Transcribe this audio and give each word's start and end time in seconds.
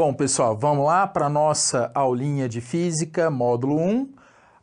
Bom, 0.00 0.14
pessoal, 0.14 0.56
vamos 0.56 0.86
lá 0.86 1.06
para 1.06 1.26
a 1.26 1.28
nossa 1.28 1.90
aulinha 1.94 2.48
de 2.48 2.62
física, 2.62 3.30
módulo 3.30 3.78
1, 3.78 4.10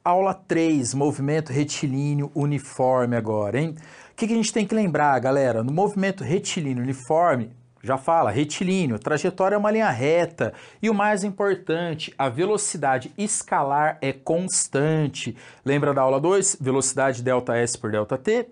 aula 0.03 0.33
3, 0.33 0.95
movimento 0.95 1.53
retilíneo 1.53 2.31
uniforme 2.33 3.15
agora, 3.15 3.59
hein? 3.59 3.75
O 4.11 4.15
que, 4.15 4.25
que 4.25 4.33
a 4.33 4.35
gente 4.35 4.51
tem 4.51 4.65
que 4.65 4.73
lembrar, 4.73 5.19
galera? 5.19 5.63
No 5.63 5.71
movimento 5.71 6.23
retilíneo 6.23 6.81
uniforme, 6.81 7.51
já 7.83 7.99
fala, 7.99 8.31
retilíneo, 8.31 8.97
trajetória 8.97 9.53
é 9.53 9.59
uma 9.59 9.69
linha 9.69 9.91
reta 9.91 10.55
e 10.81 10.89
o 10.89 10.93
mais 10.93 11.23
importante, 11.23 12.11
a 12.17 12.29
velocidade 12.29 13.13
escalar 13.15 13.99
é 14.01 14.11
constante. 14.11 15.37
Lembra 15.63 15.93
da 15.93 16.01
aula 16.01 16.19
2? 16.19 16.57
Velocidade 16.59 17.21
delta 17.21 17.55
S 17.55 17.77
por 17.77 17.91
delta 17.91 18.17
T? 18.17 18.49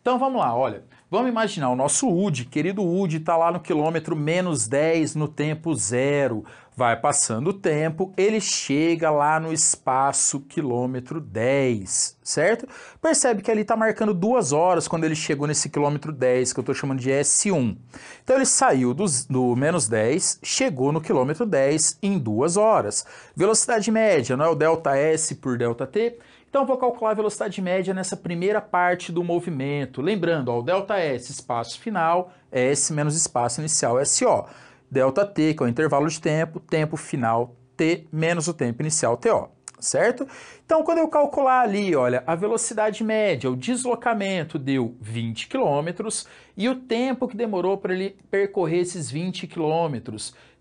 Então 0.00 0.18
vamos 0.18 0.40
lá, 0.40 0.56
olha. 0.56 0.84
Vamos 1.14 1.30
imaginar 1.30 1.70
o 1.70 1.76
nosso 1.76 2.08
UD, 2.08 2.46
querido 2.46 2.82
UD, 2.84 3.18
está 3.18 3.36
lá 3.36 3.52
no 3.52 3.60
quilômetro 3.60 4.16
menos 4.16 4.66
10 4.66 5.14
no 5.14 5.28
tempo 5.28 5.72
zero. 5.72 6.44
Vai 6.76 7.00
passando 7.00 7.50
o 7.50 7.52
tempo, 7.52 8.12
ele 8.16 8.40
chega 8.40 9.12
lá 9.12 9.38
no 9.38 9.52
espaço 9.52 10.40
quilômetro 10.40 11.20
10, 11.20 12.18
certo? 12.20 12.66
Percebe 13.00 13.42
que 13.42 13.50
ali 13.52 13.60
está 13.60 13.76
marcando 13.76 14.12
duas 14.12 14.50
horas 14.50 14.88
quando 14.88 15.04
ele 15.04 15.14
chegou 15.14 15.46
nesse 15.46 15.68
quilômetro 15.68 16.10
10, 16.10 16.52
que 16.52 16.58
eu 16.58 16.62
estou 16.62 16.74
chamando 16.74 16.98
de 16.98 17.10
S1. 17.10 17.76
Então 18.24 18.34
ele 18.34 18.44
saiu 18.44 18.92
do, 18.92 19.04
do 19.30 19.54
menos 19.54 19.86
10, 19.86 20.40
chegou 20.42 20.90
no 20.90 21.00
quilômetro 21.00 21.46
10 21.46 22.00
em 22.02 22.18
duas 22.18 22.56
horas. 22.56 23.06
Velocidade 23.36 23.88
média, 23.88 24.36
não 24.36 24.46
é 24.46 24.48
o 24.48 24.56
delta 24.56 24.96
S 24.96 25.32
por 25.36 25.56
delta 25.56 25.86
T? 25.86 26.18
Então 26.54 26.64
vou 26.64 26.76
calcular 26.76 27.10
a 27.10 27.14
velocidade 27.14 27.60
média 27.60 27.92
nessa 27.92 28.16
primeira 28.16 28.60
parte 28.60 29.10
do 29.10 29.24
movimento. 29.24 30.00
Lembrando, 30.00 30.50
ó, 30.50 30.60
o 30.60 30.62
ΔS, 30.62 31.28
espaço 31.28 31.80
final, 31.80 32.30
S 32.52 32.92
menos 32.92 33.16
espaço 33.16 33.60
inicial, 33.60 33.96
SO. 34.06 34.44
ΔT, 34.88 35.34
que 35.34 35.64
é 35.64 35.66
o 35.66 35.68
intervalo 35.68 36.08
de 36.08 36.20
tempo, 36.20 36.60
tempo 36.60 36.96
final 36.96 37.56
T 37.76 38.06
menos 38.12 38.46
o 38.46 38.54
tempo 38.54 38.82
inicial, 38.82 39.16
TO. 39.16 39.48
Certo? 39.80 40.28
Então, 40.64 40.84
quando 40.84 40.98
eu 40.98 41.08
calcular 41.08 41.60
ali, 41.60 41.96
olha, 41.96 42.22
a 42.24 42.36
velocidade 42.36 43.02
média, 43.02 43.50
o 43.50 43.56
deslocamento 43.56 44.56
deu 44.56 44.96
20 45.00 45.48
km 45.48 46.08
e 46.56 46.68
o 46.68 46.76
tempo 46.76 47.26
que 47.26 47.36
demorou 47.36 47.78
para 47.78 47.92
ele 47.92 48.16
percorrer 48.30 48.82
esses 48.82 49.10
20 49.10 49.48
km 49.48 49.96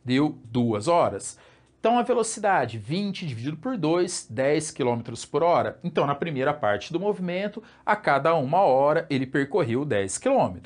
deu 0.03 0.39
2 0.45 0.87
horas. 0.87 1.37
Então, 1.83 1.99
a 1.99 2.01
velocidade 2.01 2.77
20 2.77 3.27
dividido 3.27 3.57
por 3.57 3.75
2, 3.75 4.27
10 4.29 4.71
km 4.71 5.01
por 5.29 5.43
hora. 5.43 5.77
Então, 5.83 6.07
na 6.07 6.15
primeira 6.15 6.53
parte 6.53 6.93
do 6.93 6.99
movimento, 6.99 7.61
a 7.85 7.93
cada 7.93 8.33
uma 8.35 8.61
hora 8.61 9.05
ele 9.09 9.27
percorreu 9.27 9.83
10 9.83 10.17
km. 10.17 10.59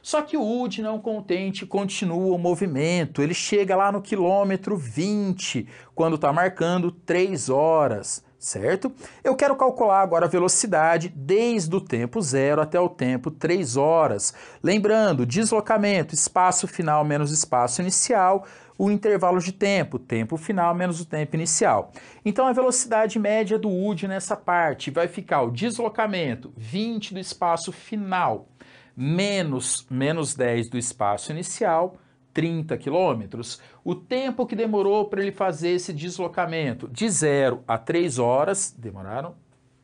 Só 0.00 0.22
que 0.22 0.36
o 0.36 0.62
UD 0.62 0.80
não 0.80 1.00
contente 1.00 1.66
continua 1.66 2.36
o 2.36 2.38
movimento, 2.38 3.20
ele 3.22 3.34
chega 3.34 3.74
lá 3.74 3.90
no 3.90 4.00
quilômetro 4.00 4.76
20, 4.76 5.66
quando 5.96 6.14
está 6.14 6.32
marcando 6.32 6.92
3 6.92 7.48
horas 7.48 8.24
certo? 8.42 8.92
Eu 9.22 9.36
quero 9.36 9.54
calcular 9.54 10.02
agora 10.02 10.26
a 10.26 10.28
velocidade 10.28 11.08
desde 11.08 11.74
o 11.76 11.80
tempo 11.80 12.20
zero 12.20 12.60
até 12.60 12.78
o 12.78 12.88
tempo 12.88 13.30
3 13.30 13.76
horas. 13.76 14.34
Lembrando, 14.60 15.24
deslocamento, 15.24 16.12
espaço 16.12 16.66
final 16.66 17.04
menos 17.04 17.30
espaço 17.30 17.80
inicial, 17.80 18.44
o 18.82 18.90
intervalo 18.90 19.38
de 19.38 19.52
tempo, 19.52 19.96
tempo 19.96 20.36
final 20.36 20.74
menos 20.74 21.00
o 21.00 21.06
tempo 21.06 21.36
inicial. 21.36 21.92
Então 22.24 22.48
a 22.48 22.52
velocidade 22.52 23.16
média 23.16 23.56
do 23.56 23.70
UD 23.70 24.08
nessa 24.08 24.36
parte 24.36 24.90
vai 24.90 25.06
ficar 25.06 25.42
o 25.42 25.52
deslocamento 25.52 26.52
20 26.56 27.14
do 27.14 27.20
espaço 27.20 27.70
final 27.70 28.48
menos 28.96 29.86
menos 29.88 30.34
10 30.34 30.68
do 30.68 30.76
espaço 30.76 31.30
inicial 31.30 31.94
30 32.34 32.76
quilômetros. 32.76 33.60
O 33.84 33.94
tempo 33.94 34.44
que 34.44 34.56
demorou 34.56 35.04
para 35.04 35.22
ele 35.22 35.30
fazer 35.30 35.68
esse 35.68 35.92
deslocamento 35.92 36.88
de 36.88 37.08
0 37.08 37.62
a 37.68 37.78
3 37.78 38.18
horas, 38.18 38.74
demoraram 38.76 39.36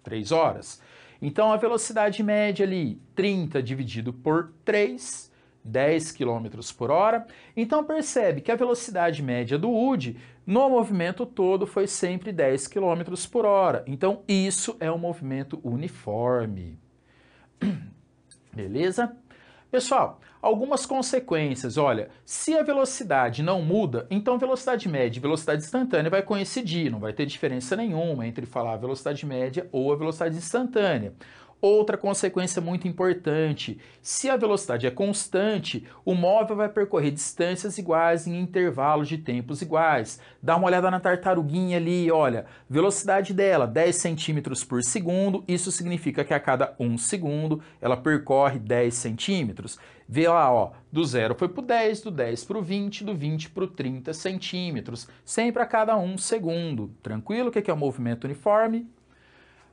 3 0.02 0.32
horas. 0.32 0.82
Então 1.22 1.52
a 1.52 1.56
velocidade 1.56 2.20
média 2.20 2.66
ali, 2.66 3.00
30 3.14 3.62
dividido 3.62 4.12
por 4.12 4.52
3, 4.64 5.30
10 5.64 6.12
km 6.12 6.46
por 6.76 6.90
hora. 6.90 7.26
Então 7.56 7.84
percebe 7.84 8.40
que 8.40 8.52
a 8.52 8.56
velocidade 8.56 9.22
média 9.22 9.58
do 9.58 9.70
UD 9.70 10.16
no 10.46 10.68
movimento 10.70 11.26
todo 11.26 11.66
foi 11.66 11.86
sempre 11.86 12.32
10 12.32 12.68
km 12.68 13.02
por 13.30 13.44
hora. 13.44 13.84
Então 13.86 14.22
isso 14.26 14.76
é 14.80 14.90
um 14.90 14.98
movimento 14.98 15.60
uniforme. 15.62 16.78
Beleza? 18.52 19.14
Pessoal, 19.70 20.18
algumas 20.40 20.86
consequências. 20.86 21.76
Olha, 21.76 22.08
se 22.24 22.56
a 22.56 22.62
velocidade 22.62 23.42
não 23.42 23.60
muda, 23.60 24.06
então 24.10 24.38
velocidade 24.38 24.88
média 24.88 25.18
e 25.18 25.20
velocidade 25.20 25.62
instantânea 25.62 26.10
vai 26.10 26.22
coincidir, 26.22 26.90
não 26.90 26.98
vai 26.98 27.12
ter 27.12 27.26
diferença 27.26 27.76
nenhuma 27.76 28.26
entre 28.26 28.46
falar 28.46 28.72
a 28.72 28.78
velocidade 28.78 29.26
média 29.26 29.68
ou 29.70 29.92
a 29.92 29.96
velocidade 29.96 30.36
instantânea. 30.38 31.12
Outra 31.60 31.96
consequência 31.96 32.62
muito 32.62 32.86
importante: 32.86 33.78
se 34.00 34.30
a 34.30 34.36
velocidade 34.36 34.86
é 34.86 34.90
constante, 34.90 35.84
o 36.04 36.14
móvel 36.14 36.56
vai 36.56 36.68
percorrer 36.68 37.10
distâncias 37.10 37.78
iguais 37.78 38.28
em 38.28 38.38
intervalos 38.38 39.08
de 39.08 39.18
tempos 39.18 39.60
iguais. 39.60 40.20
Dá 40.40 40.56
uma 40.56 40.68
olhada 40.68 40.88
na 40.88 41.00
tartaruguinha 41.00 41.76
ali, 41.76 42.12
olha, 42.12 42.46
velocidade 42.70 43.34
dela 43.34 43.66
10 43.66 43.96
centímetros 43.96 44.62
por 44.62 44.84
segundo, 44.84 45.42
isso 45.48 45.72
significa 45.72 46.24
que 46.24 46.32
a 46.32 46.38
cada 46.38 46.76
1 46.78 46.96
segundo 46.96 47.60
ela 47.80 47.96
percorre 47.96 48.60
10 48.60 48.94
centímetros. 48.94 49.80
Vê 50.08 50.28
lá, 50.28 50.52
ó, 50.52 50.70
do 50.92 51.04
0 51.04 51.34
foi 51.34 51.48
para 51.48 51.60
o 51.60 51.66
10, 51.66 52.02
do 52.02 52.10
10 52.12 52.44
para 52.44 52.58
o 52.58 52.62
20, 52.62 53.04
do 53.04 53.14
20 53.14 53.50
para 53.50 53.64
o 53.64 53.68
30 53.68 54.14
centímetros, 54.14 55.08
sempre 55.24 55.60
a 55.60 55.66
cada 55.66 55.96
1 55.98 56.18
segundo. 56.18 56.94
Tranquilo? 57.02 57.48
O 57.48 57.52
que 57.52 57.68
é 57.68 57.74
o 57.74 57.76
movimento 57.76 58.24
uniforme? 58.24 58.88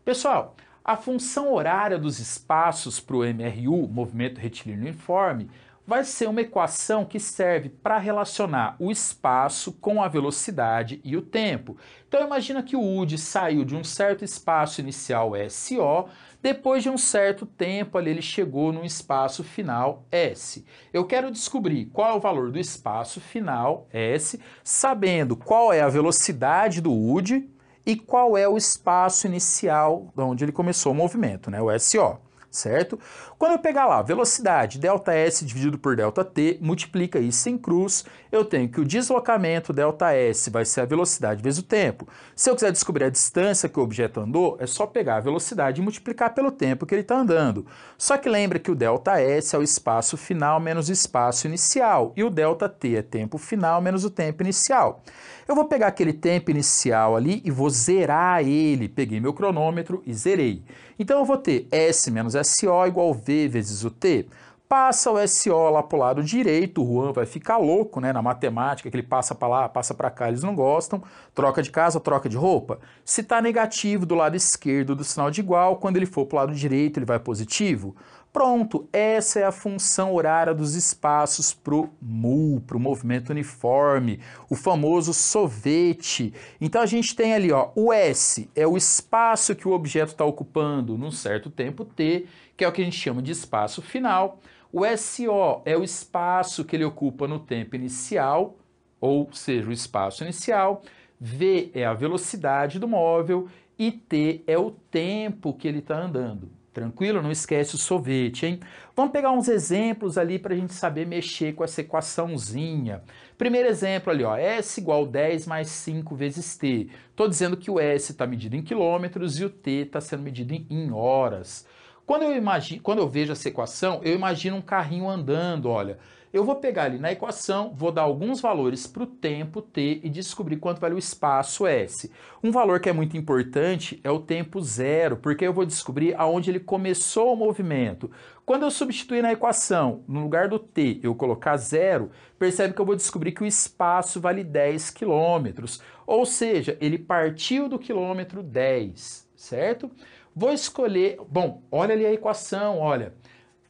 Pessoal, 0.03 0.56
a 0.85 0.96
função 0.96 1.51
horária 1.51 1.97
dos 1.97 2.19
espaços 2.19 3.00
para 3.00 3.16
o 3.16 3.25
MRU, 3.25 3.88
movimento 3.88 4.38
retilíneo 4.38 4.84
uniforme, 4.84 5.50
vai 5.88 6.03
ser 6.03 6.29
uma 6.29 6.41
equação 6.41 7.03
que 7.03 7.19
serve 7.19 7.69
para 7.69 7.97
relacionar 7.97 8.75
o 8.78 8.91
espaço 8.91 9.72
com 9.74 10.01
a 10.01 10.07
velocidade 10.07 11.01
e 11.03 11.18
o 11.18 11.24
tempo. 11.24 11.75
Então 12.07 12.24
imagina 12.24 12.62
que 12.62 12.75
o 12.75 12.97
UD 13.00 13.18
saiu 13.18 13.66
de 13.66 13.75
um 13.75 13.84
certo 13.84 14.24
espaço 14.24 14.79
inicial 14.79 15.31
SO, 15.50 16.07
depois 16.40 16.84
de 16.84 16.90
um 16.90 17.00
certo 17.00 17.47
tempo 17.47 17.97
ali 17.97 18.12
ele 18.12 18.22
chegou 18.22 18.72
num 18.72 18.84
espaço 18.84 19.44
final 19.44 20.06
S. 20.12 20.63
Eu 20.94 21.06
quero 21.06 21.31
descobrir 21.31 21.85
qual 21.85 22.12
é 22.12 22.13
o 22.13 22.19
valor 22.19 22.51
do 22.51 22.59
espaço 22.59 23.19
final 23.19 23.88
S, 23.91 24.40
sabendo 24.63 25.35
qual 25.35 25.74
é 25.74 25.81
a 25.81 25.90
velocidade 25.90 26.79
do 26.79 26.94
UD, 26.94 27.50
e 27.85 27.96
qual 27.96 28.38
é 28.38 28.47
o 28.47 28.57
espaço 28.57 29.28
inicial 29.28 30.12
onde 30.18 30.44
ele 30.44 30.51
começou 30.51 30.91
o 30.91 30.96
movimento, 30.96 31.51
né, 31.51 31.62
o 31.62 31.79
SO 31.79 32.18
certo? 32.54 32.98
Quando 33.38 33.53
eu 33.53 33.58
pegar 33.58 33.86
lá 33.86 34.03
velocidade 34.03 34.78
ΔS 34.78 35.47
dividido 35.47 35.78
por 35.78 35.97
ΔT, 35.97 36.58
multiplica 36.60 37.19
isso 37.19 37.48
em 37.48 37.56
cruz, 37.56 38.04
eu 38.31 38.44
tenho 38.44 38.69
que 38.69 38.81
o 38.81 38.84
deslocamento 38.84 39.72
ΔS 39.72 40.48
vai 40.50 40.64
ser 40.64 40.82
a 40.82 40.84
velocidade 40.84 41.42
vezes 41.42 41.60
o 41.60 41.62
tempo. 41.62 42.06
Se 42.34 42.50
eu 42.50 42.54
quiser 42.54 42.72
descobrir 42.72 43.04
a 43.04 43.10
distância 43.10 43.69
que 43.69 43.78
o 43.78 43.82
objeto 43.82 44.20
andou, 44.20 44.56
é 44.60 44.66
só 44.66 44.86
pegar 44.86 45.16
a 45.16 45.20
velocidade 45.20 45.81
e 45.81 45.84
multiplicar 45.84 46.34
pelo 46.34 46.50
tempo 46.50 46.84
que 46.84 46.94
ele 46.94 47.03
está 47.03 47.16
andando. 47.16 47.64
Só 47.97 48.16
que 48.16 48.28
lembra 48.28 48.58
que 48.58 48.70
o 48.70 48.76
ΔS 48.76 49.54
é 49.54 49.58
o 49.58 49.62
espaço 49.62 50.16
final 50.16 50.60
menos 50.60 50.88
o 50.88 50.92
espaço 50.92 51.47
inicial, 51.47 52.12
e 52.16 52.25
o 52.25 52.31
ΔT 52.31 52.97
é 52.97 53.03
tempo 53.03 53.38
final 53.38 53.81
menos 53.81 54.04
o 54.04 54.10
tempo 54.10 54.42
inicial. 54.42 55.03
Eu 55.50 55.56
vou 55.56 55.64
pegar 55.64 55.88
aquele 55.88 56.12
tempo 56.12 56.50
inicial 56.53 57.16
ali 57.16 57.42
e 57.44 57.50
vou 57.50 57.69
zerar 57.69 58.41
ele. 58.47 58.88
Peguei 58.88 59.19
meu 59.19 59.32
cronômetro 59.32 60.00
e 60.06 60.14
zerei. 60.14 60.62
Então 60.97 61.19
eu 61.19 61.25
vou 61.25 61.36
ter 61.36 61.66
S 61.72 62.08
menos 62.08 62.36
SO 62.45 62.85
igual 62.85 63.13
V 63.13 63.47
vezes 63.47 63.83
o 63.83 63.89
T. 63.89 64.27
Passa 64.68 65.12
o 65.12 65.27
SO 65.27 65.69
lá 65.69 65.83
para 65.83 65.95
o 65.95 66.00
lado 66.00 66.24
direito, 66.24 66.81
o 66.81 66.86
Juan 66.86 67.13
vai 67.13 67.25
ficar 67.27 67.57
louco 67.57 68.00
né, 68.00 68.12
na 68.12 68.21
matemática, 68.21 68.89
que 68.89 68.95
ele 68.95 69.03
passa 69.03 69.36
para 69.36 69.47
lá, 69.47 69.69
passa 69.69 69.94
para 69.94 70.09
cá, 70.09 70.27
eles 70.27 70.42
não 70.42 70.56
gostam. 70.56 71.03
Troca 71.36 71.62
de 71.62 71.69
casa, 71.69 72.00
troca 72.00 72.27
de 72.27 72.36
roupa. 72.36 72.80
Se 73.03 73.21
está 73.21 73.39
negativo 73.42 74.07
do 74.07 74.15
lado 74.15 74.36
esquerdo 74.36 74.95
do 74.95 75.03
sinal 75.03 75.30
de 75.30 75.39
igual, 75.39 75.77
quando 75.77 75.97
ele 75.97 76.07
for 76.07 76.25
para 76.25 76.36
o 76.36 76.39
lado 76.39 76.56
direito, 76.56 76.97
ele 76.97 77.06
vai 77.06 77.19
positivo. 77.19 77.95
Pronto, 78.35 78.89
essa 78.91 79.39
é 79.39 79.45
a 79.45 79.51
função 79.51 80.13
horária 80.13 80.53
dos 80.53 80.75
espaços 80.75 81.53
para 81.53 81.73
o 81.73 81.89
MU, 82.01 82.59
para 82.67 82.75
o 82.75 82.79
movimento 82.81 83.29
uniforme, 83.29 84.19
o 84.49 84.57
famoso 84.57 85.13
sovete. 85.13 86.33
Então 86.59 86.81
a 86.81 86.85
gente 86.85 87.15
tem 87.15 87.33
ali, 87.33 87.49
ó, 87.53 87.69
o 87.73 87.93
S 87.93 88.49
é 88.53 88.67
o 88.67 88.75
espaço 88.75 89.55
que 89.55 89.65
o 89.65 89.71
objeto 89.71 90.11
está 90.11 90.25
ocupando 90.25 90.97
num 90.97 91.11
certo 91.11 91.49
tempo 91.49 91.85
t, 91.85 92.27
que 92.57 92.65
é 92.65 92.67
o 92.67 92.73
que 92.73 92.81
a 92.81 92.83
gente 92.83 92.99
chama 92.99 93.21
de 93.21 93.31
espaço 93.31 93.81
final. 93.81 94.41
O 94.69 94.81
SO 94.97 95.61
é 95.63 95.77
o 95.77 95.83
espaço 95.85 96.65
que 96.65 96.75
ele 96.75 96.83
ocupa 96.83 97.29
no 97.29 97.39
tempo 97.39 97.77
inicial, 97.77 98.57
ou 98.99 99.29
seja, 99.31 99.69
o 99.69 99.71
espaço 99.71 100.25
inicial. 100.25 100.83
V 101.17 101.71
é 101.73 101.85
a 101.85 101.93
velocidade 101.93 102.79
do 102.79 102.87
móvel 102.87 103.47
e 103.79 103.93
t 103.93 104.43
é 104.45 104.57
o 104.57 104.71
tempo 104.71 105.53
que 105.53 105.69
ele 105.69 105.79
está 105.79 105.97
andando 105.97 106.51
Tranquilo? 106.75 107.22
Não 107.22 107.31
esquece 107.31 107.74
o 107.74 107.77
sorvete, 107.77 108.45
hein? 108.45 108.60
Vamos 108.94 109.13
pegar 109.13 109.31
uns 109.31 109.48
exemplos 109.48 110.18
ali 110.18 110.38
para 110.38 110.54
a 110.54 110.57
gente 110.57 110.74
saber 110.74 111.07
mexer 111.07 111.54
com 111.54 111.63
essa 111.63 111.80
equaçãozinha. 111.80 113.01
Primeiro 113.38 113.69
exemplo 113.69 114.12
ali, 114.12 114.25
ó, 114.25 114.36
S 114.36 114.81
igual 114.81 115.06
10 115.06 115.48
mais 115.48 115.69
5 115.69 116.13
vezes 116.13 116.57
T. 116.57 116.89
Estou 117.10 117.30
dizendo 117.30 117.56
que 117.56 117.72
o 117.72 117.80
S 117.80 118.12
está 118.12 118.27
medido 118.27 118.57
em 118.57 118.62
quilômetros 118.62 119.39
e 119.39 119.45
o 119.45 119.50
T 119.50 119.72
está 119.72 120.01
sendo 120.01 120.24
medido 120.24 120.54
em, 120.54 120.68
em 120.69 120.92
horas. 120.92 121.66
Quando 122.06 122.24
eu, 122.24 122.36
imagino, 122.36 122.81
quando 122.81 123.00
eu 123.00 123.07
vejo 123.07 123.31
essa 123.31 123.48
equação, 123.48 124.01
eu 124.04 124.13
imagino 124.13 124.57
um 124.57 124.62
carrinho 124.62 125.10
andando, 125.10 125.69
olha. 125.69 125.98
Eu 126.35 126.43
vou 126.43 126.57
pegar 126.57 126.83
ali 126.83 126.99
na 126.99 127.13
equação, 127.13 127.73
vou 127.73 127.93
dar 127.93 128.01
alguns 128.01 128.41
valores 128.41 128.85
para 128.85 129.03
o 129.03 129.07
tempo 129.07 129.61
t 129.61 130.01
e 130.03 130.09
descobrir 130.09 130.57
quanto 130.57 130.81
vale 130.81 130.93
o 130.93 130.99
espaço 130.99 131.65
s. 131.65 132.11
Um 132.43 132.51
valor 132.51 132.81
que 132.81 132.89
é 132.89 132.91
muito 132.91 133.15
importante 133.15 134.01
é 134.03 134.11
o 134.11 134.19
tempo 134.19 134.59
zero, 134.59 135.15
porque 135.15 135.47
eu 135.47 135.53
vou 135.53 135.65
descobrir 135.65 136.13
aonde 136.17 136.51
ele 136.51 136.59
começou 136.59 137.31
o 137.31 137.37
movimento. 137.37 138.11
Quando 138.45 138.63
eu 138.63 138.69
substituir 138.69 139.21
na 139.21 139.31
equação, 139.31 140.03
no 140.09 140.23
lugar 140.23 140.49
do 140.49 140.59
t, 140.59 140.99
eu 141.01 141.15
colocar 141.15 141.55
zero, 141.55 142.11
percebe 142.37 142.73
que 142.73 142.81
eu 142.81 142.85
vou 142.85 142.97
descobrir 142.97 143.31
que 143.31 143.43
o 143.43 143.47
espaço 143.47 144.19
vale 144.19 144.43
10 144.43 144.89
quilômetros. 144.89 145.81
Ou 146.05 146.25
seja, 146.25 146.77
ele 146.81 146.97
partiu 146.97 147.69
do 147.69 147.79
quilômetro 147.79 148.43
10, 148.43 149.25
certo? 149.37 149.89
Vou 150.35 150.51
escolher, 150.51 151.17
bom, 151.29 151.63
olha 151.71 151.93
ali 151.93 152.05
a 152.05 152.11
equação, 152.11 152.79
olha. 152.79 153.13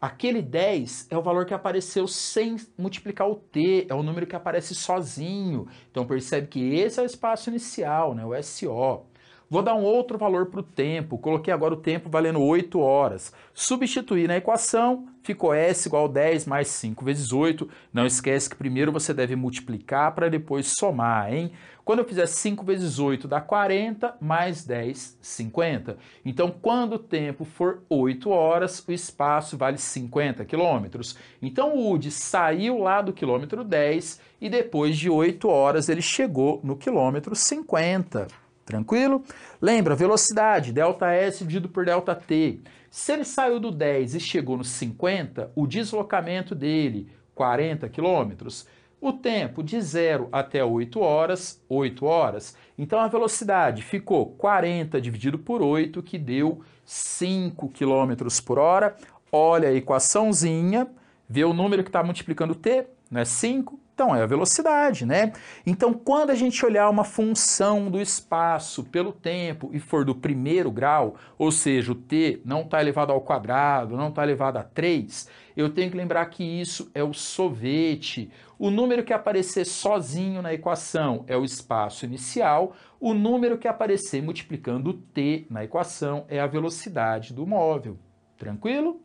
Aquele 0.05 0.39
10 0.39 1.07
é 1.09 1.17
o 1.17 1.21
valor 1.23 1.47
que 1.47 1.53
apareceu 1.55 2.07
sem 2.07 2.57
multiplicar 2.77 3.27
o 3.27 3.33
t, 3.33 3.87
é 3.89 3.95
o 3.95 4.03
número 4.03 4.27
que 4.27 4.35
aparece 4.35 4.75
sozinho. 4.75 5.67
Então 5.89 6.05
percebe 6.05 6.45
que 6.45 6.75
esse 6.75 6.99
é 6.99 7.03
o 7.03 7.07
espaço 7.07 7.49
inicial, 7.49 8.13
né, 8.13 8.23
o 8.23 8.31
SO. 8.43 9.07
Vou 9.47 9.61
dar 9.61 9.75
um 9.75 9.83
outro 9.83 10.17
valor 10.17 10.47
para 10.47 10.59
o 10.59 10.63
tempo, 10.63 11.19
coloquei 11.19 11.53
agora 11.53 11.75
o 11.75 11.77
tempo 11.77 12.09
valendo 12.09 12.41
8 12.41 12.79
horas. 12.79 13.31
Substituir 13.53 14.27
na 14.27 14.37
equação, 14.37 15.07
ficou 15.21 15.53
S 15.53 15.87
igual 15.87 16.05
a 16.05 16.11
10 16.11 16.47
mais 16.47 16.67
5 16.69 17.05
vezes 17.05 17.31
8. 17.31 17.69
Não 17.93 18.07
esquece 18.07 18.49
que 18.49 18.55
primeiro 18.55 18.91
você 18.91 19.13
deve 19.13 19.35
multiplicar 19.35 20.13
para 20.15 20.29
depois 20.29 20.73
somar, 20.75 21.31
hein? 21.31 21.51
Quando 21.83 21.99
eu 21.99 22.05
fizer 22.05 22.25
5 22.25 22.65
vezes 22.65 22.97
8 22.97 23.27
dá 23.27 23.39
40, 23.39 24.15
mais 24.19 24.65
10, 24.65 25.19
50. 25.21 25.97
Então, 26.25 26.49
quando 26.49 26.93
o 26.93 26.99
tempo 26.99 27.45
for 27.45 27.83
8 27.87 28.27
horas, 28.31 28.83
o 28.87 28.91
espaço 28.91 29.55
vale 29.55 29.77
50 29.77 30.43
quilômetros. 30.45 31.15
Então, 31.39 31.75
o 31.75 31.91
UD 31.91 32.09
saiu 32.09 32.79
lá 32.79 33.03
do 33.03 33.13
quilômetro 33.13 33.63
10 33.63 34.19
e 34.41 34.49
depois 34.49 34.97
de 34.97 35.11
8 35.11 35.47
horas 35.47 35.87
ele 35.87 36.01
chegou 36.01 36.59
no 36.63 36.75
quilômetro 36.75 37.35
50. 37.35 38.44
Tranquilo? 38.65 39.23
Lembra, 39.61 39.95
velocidade, 39.95 40.73
ΔS 40.73 41.39
dividido 41.39 41.69
por 41.69 41.85
ΔT. 41.85 42.61
Se 42.89 43.13
ele 43.13 43.23
saiu 43.23 43.59
do 43.59 43.69
10 43.69 44.15
e 44.15 44.19
chegou 44.19 44.57
no 44.57 44.63
50, 44.63 45.51
o 45.55 45.67
deslocamento 45.67 46.55
dele, 46.55 47.09
40 47.35 47.87
quilômetros, 47.89 48.65
o 48.99 49.13
tempo 49.13 49.61
de 49.61 49.79
0 49.79 50.29
até 50.31 50.63
8 50.63 50.99
horas, 50.99 51.63
8 51.69 52.05
horas. 52.05 52.57
Então 52.75 52.99
a 52.99 53.07
velocidade 53.07 53.83
ficou 53.83 54.31
40 54.31 54.99
dividido 54.99 55.37
por 55.37 55.61
8, 55.61 56.01
que 56.01 56.17
deu 56.17 56.61
5 56.83 57.69
km 57.69 58.27
por 58.43 58.57
hora. 58.57 58.95
Olha 59.31 59.69
a 59.69 59.73
equaçãozinha, 59.73 60.87
vê 61.29 61.43
o 61.43 61.53
número 61.53 61.83
que 61.83 61.89
está 61.89 62.01
multiplicando 62.01 62.55
t, 62.55 62.87
né? 63.11 63.25
5, 63.25 63.79
então, 63.95 64.13
é 64.13 64.21
a 64.21 64.25
velocidade, 64.25 65.05
né? 65.05 65.31
Então, 65.65 65.93
quando 65.93 66.29
a 66.29 66.35
gente 66.35 66.65
olhar 66.65 66.89
uma 66.89 67.05
função 67.05 67.89
do 67.89 67.97
espaço 67.97 68.83
pelo 68.83 69.13
tempo 69.13 69.69
e 69.71 69.79
for 69.79 70.03
do 70.03 70.13
primeiro 70.13 70.69
grau, 70.69 71.15
ou 71.37 71.49
seja, 71.49 71.93
o 71.93 71.95
t 71.95 72.41
não 72.43 72.63
está 72.63 72.81
elevado 72.81 73.13
ao 73.13 73.21
quadrado, 73.21 73.95
não 73.95 74.09
está 74.09 74.21
elevado 74.21 74.57
a 74.57 74.63
3, 74.63 75.29
eu 75.55 75.69
tenho 75.69 75.89
que 75.89 75.95
lembrar 75.95 76.25
que 76.25 76.43
isso 76.43 76.91
é 76.93 77.01
o 77.01 77.13
sorvete. 77.13 78.29
O 78.59 78.69
número 78.69 79.01
que 79.01 79.13
aparecer 79.13 79.65
sozinho 79.65 80.41
na 80.41 80.53
equação 80.53 81.23
é 81.25 81.37
o 81.37 81.45
espaço 81.45 82.03
inicial, 82.03 82.75
o 82.99 83.13
número 83.13 83.57
que 83.57 83.65
aparecer 83.67 84.21
multiplicando 84.21 84.89
o 84.89 84.93
t 84.93 85.47
na 85.49 85.63
equação 85.63 86.25
é 86.27 86.41
a 86.41 86.47
velocidade 86.47 87.33
do 87.33 87.47
móvel. 87.47 87.97
Tranquilo? 88.37 89.04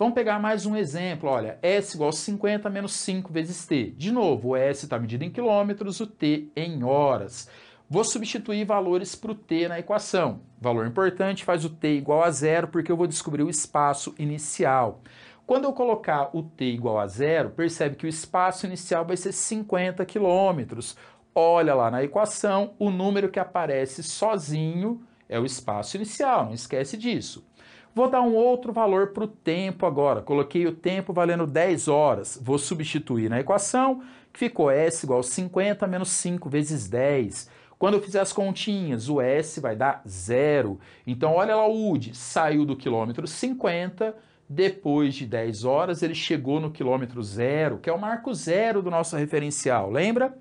Vamos 0.00 0.14
pegar 0.14 0.38
mais 0.38 0.64
um 0.64 0.74
exemplo, 0.74 1.28
olha, 1.28 1.58
S 1.60 1.94
igual 1.94 2.08
a 2.08 2.12
50 2.12 2.70
menos 2.70 2.94
5 2.94 3.30
vezes 3.30 3.66
T. 3.66 3.90
De 3.98 4.10
novo, 4.10 4.48
o 4.48 4.56
S 4.56 4.86
está 4.86 4.98
medido 4.98 5.24
em 5.24 5.30
quilômetros, 5.30 6.00
o 6.00 6.06
T 6.06 6.50
em 6.56 6.82
horas. 6.82 7.50
Vou 7.86 8.02
substituir 8.02 8.64
valores 8.64 9.14
para 9.14 9.32
o 9.32 9.34
T 9.34 9.68
na 9.68 9.78
equação. 9.78 10.40
Valor 10.58 10.86
importante 10.86 11.44
faz 11.44 11.66
o 11.66 11.68
T 11.68 11.96
igual 11.96 12.24
a 12.24 12.30
zero, 12.30 12.68
porque 12.68 12.90
eu 12.90 12.96
vou 12.96 13.06
descobrir 13.06 13.42
o 13.42 13.50
espaço 13.50 14.14
inicial. 14.18 15.02
Quando 15.46 15.64
eu 15.64 15.72
colocar 15.74 16.30
o 16.34 16.44
T 16.44 16.64
igual 16.64 16.98
a 16.98 17.06
zero, 17.06 17.50
percebe 17.50 17.96
que 17.96 18.06
o 18.06 18.08
espaço 18.08 18.64
inicial 18.64 19.04
vai 19.04 19.18
ser 19.18 19.32
50 19.32 20.02
quilômetros. 20.06 20.96
Olha 21.34 21.74
lá 21.74 21.90
na 21.90 22.02
equação, 22.02 22.72
o 22.78 22.88
número 22.88 23.28
que 23.28 23.38
aparece 23.38 24.02
sozinho 24.02 25.02
é 25.28 25.38
o 25.38 25.44
espaço 25.44 25.98
inicial, 25.98 26.46
não 26.46 26.54
esquece 26.54 26.96
disso. 26.96 27.46
Vou 27.94 28.08
dar 28.08 28.22
um 28.22 28.34
outro 28.34 28.72
valor 28.72 29.08
para 29.08 29.24
o 29.24 29.28
tempo 29.28 29.84
agora. 29.84 30.22
Coloquei 30.22 30.66
o 30.66 30.72
tempo 30.72 31.12
valendo 31.12 31.46
10 31.46 31.88
horas. 31.88 32.40
Vou 32.40 32.56
substituir 32.56 33.28
na 33.28 33.40
equação, 33.40 34.02
que 34.32 34.38
ficou 34.38 34.70
S 34.70 35.04
igual 35.04 35.20
a 35.20 35.24
50 35.24 35.86
menos 35.86 36.10
5 36.10 36.48
vezes 36.48 36.88
10. 36.88 37.50
Quando 37.78 37.94
eu 37.94 38.02
fizer 38.02 38.20
as 38.20 38.32
continhas, 38.32 39.08
o 39.08 39.20
S 39.20 39.58
vai 39.58 39.74
dar 39.74 40.02
zero. 40.06 40.78
Então, 41.06 41.34
olha 41.34 41.56
lá 41.56 41.66
o 41.66 41.90
UD, 41.90 42.14
saiu 42.14 42.64
do 42.64 42.76
quilômetro 42.76 43.26
50, 43.26 44.14
depois 44.48 45.14
de 45.14 45.26
10 45.26 45.64
horas 45.64 46.02
ele 46.02 46.14
chegou 46.14 46.60
no 46.60 46.70
quilômetro 46.70 47.22
zero, 47.22 47.78
que 47.78 47.88
é 47.88 47.92
o 47.92 47.98
marco 47.98 48.34
zero 48.34 48.82
do 48.82 48.90
nosso 48.90 49.16
referencial, 49.16 49.90
lembra? 49.90 50.36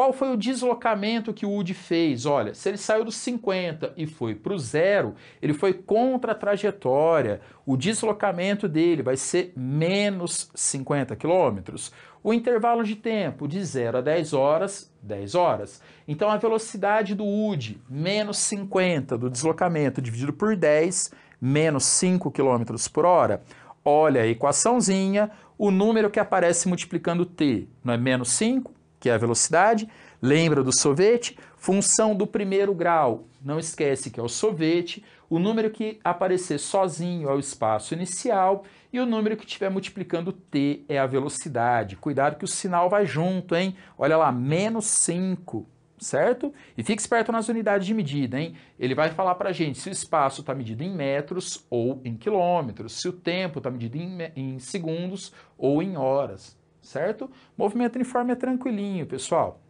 Qual 0.00 0.14
foi 0.14 0.32
o 0.32 0.36
deslocamento 0.38 1.34
que 1.34 1.44
o 1.44 1.54
UD 1.54 1.74
fez? 1.74 2.24
Olha, 2.24 2.54
se 2.54 2.70
ele 2.70 2.78
saiu 2.78 3.04
dos 3.04 3.16
50 3.16 3.92
e 3.98 4.06
foi 4.06 4.34
para 4.34 4.54
o 4.54 4.58
zero, 4.58 5.14
ele 5.42 5.52
foi 5.52 5.74
contra 5.74 6.32
a 6.32 6.34
trajetória. 6.34 7.42
O 7.66 7.76
deslocamento 7.76 8.66
dele 8.66 9.02
vai 9.02 9.18
ser 9.18 9.52
menos 9.54 10.50
50 10.54 11.14
quilômetros. 11.16 11.92
O 12.24 12.32
intervalo 12.32 12.82
de 12.82 12.96
tempo 12.96 13.46
de 13.46 13.62
0 13.62 13.98
a 13.98 14.00
10 14.00 14.32
horas, 14.32 14.90
10 15.02 15.34
horas. 15.34 15.82
Então 16.08 16.30
a 16.30 16.38
velocidade 16.38 17.14
do 17.14 17.26
UD, 17.26 17.78
menos 17.86 18.38
50 18.38 19.18
do 19.18 19.28
deslocamento 19.28 20.00
dividido 20.00 20.32
por 20.32 20.56
10, 20.56 21.12
menos 21.38 21.84
5 21.84 22.30
km 22.30 22.64
por 22.90 23.04
hora. 23.04 23.42
Olha 23.84 24.22
a 24.22 24.26
equaçãozinha, 24.26 25.30
o 25.58 25.70
número 25.70 26.08
que 26.08 26.18
aparece 26.18 26.68
multiplicando 26.68 27.26
t 27.26 27.68
não 27.84 27.92
é 27.92 27.98
menos 27.98 28.30
5? 28.30 28.79
Que 29.00 29.08
é 29.08 29.14
a 29.14 29.18
velocidade. 29.18 29.88
Lembra 30.22 30.62
do 30.62 30.70
sorvete? 30.78 31.36
Função 31.56 32.14
do 32.14 32.26
primeiro 32.26 32.74
grau, 32.74 33.26
não 33.42 33.58
esquece 33.58 34.10
que 34.10 34.20
é 34.20 34.22
o 34.22 34.28
sorvete. 34.28 35.04
O 35.28 35.38
número 35.38 35.70
que 35.70 35.98
aparecer 36.02 36.58
sozinho 36.58 37.28
é 37.28 37.34
o 37.34 37.38
espaço 37.38 37.94
inicial 37.94 38.64
e 38.92 38.98
o 38.98 39.06
número 39.06 39.36
que 39.36 39.44
estiver 39.44 39.70
multiplicando 39.70 40.32
t 40.32 40.84
é 40.88 40.98
a 40.98 41.06
velocidade. 41.06 41.96
Cuidado 41.96 42.36
que 42.36 42.44
o 42.44 42.48
sinal 42.48 42.88
vai 42.88 43.06
junto, 43.06 43.54
hein? 43.54 43.76
Olha 43.96 44.16
lá, 44.16 44.32
menos 44.32 44.86
5, 44.86 45.66
certo? 45.98 46.52
E 46.76 46.82
fique 46.82 47.00
esperto 47.00 47.30
nas 47.30 47.48
unidades 47.48 47.86
de 47.86 47.94
medida, 47.94 48.40
hein? 48.40 48.54
Ele 48.78 48.94
vai 48.94 49.10
falar 49.10 49.34
para 49.36 49.52
gente 49.52 49.78
se 49.78 49.88
o 49.88 49.92
espaço 49.92 50.40
está 50.40 50.54
medido 50.54 50.82
em 50.82 50.92
metros 50.92 51.64
ou 51.70 52.00
em 52.04 52.16
quilômetros, 52.16 53.00
se 53.00 53.08
o 53.08 53.12
tempo 53.12 53.58
está 53.58 53.70
medido 53.70 53.96
em, 53.96 54.18
em 54.34 54.58
segundos 54.58 55.32
ou 55.56 55.82
em 55.82 55.96
horas 55.96 56.59
certo? 56.80 57.30
Movimento 57.56 57.96
uniforme 57.96 58.32
é 58.32 58.36
tranquilinho, 58.36 59.06
pessoal. 59.06 59.60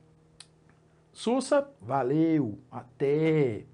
Sussa, 1.13 1.69
valeu, 1.81 2.59
até! 2.71 3.65